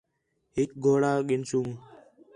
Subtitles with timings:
[0.55, 1.69] ہِک گھوڑا گِنسوں